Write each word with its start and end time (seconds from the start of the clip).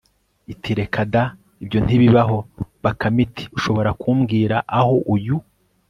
iti 0.53 0.71
reka 0.79 0.99
da, 1.13 1.23
ibyo 1.63 1.79
ntibibaho! 1.85 2.37
bakame 2.83 3.19
iti 3.25 3.43
ushobora 3.57 3.89
kumbwira 4.01 4.55
aho 4.79 4.93
uyu 5.15 5.37